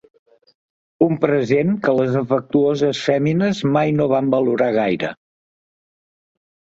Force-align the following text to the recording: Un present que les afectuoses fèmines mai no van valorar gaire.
Un 1.07 1.17
present 1.25 1.75
que 1.83 1.91
les 1.99 2.15
afectuoses 2.21 3.01
fèmines 3.09 3.59
mai 3.75 3.93
no 3.99 4.07
van 4.13 4.31
valorar 4.37 4.71
gaire. 4.79 5.13